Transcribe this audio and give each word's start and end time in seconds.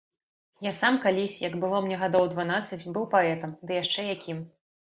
Я 0.67 0.71
сам 0.77 0.97
калісь, 1.03 1.35
як 1.47 1.53
было 1.65 1.83
мне 1.89 1.99
гадоў 2.05 2.25
дванаццаць, 2.33 2.81
быў 2.97 3.07
паэтам, 3.15 3.57
ды 3.65 3.71
яшчэ 3.85 4.11
якім! 4.15 4.45